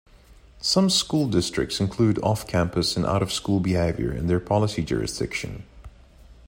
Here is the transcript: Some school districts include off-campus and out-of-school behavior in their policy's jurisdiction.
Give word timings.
Some 0.61 0.89
school 0.89 1.27
districts 1.27 1.79
include 1.79 2.17
off-campus 2.23 2.97
and 2.97 3.05
out-of-school 3.05 3.59
behavior 3.59 4.11
in 4.11 4.25
their 4.25 4.39
policy's 4.39 4.85
jurisdiction. 4.85 5.63